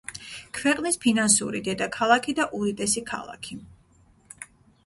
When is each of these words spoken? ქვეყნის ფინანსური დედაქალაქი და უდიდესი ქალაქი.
ქვეყნის 0.59 0.95
ფინანსური 1.03 1.61
დედაქალაქი 1.69 2.37
და 2.39 2.47
უდიდესი 2.61 3.07
ქალაქი. 3.11 3.59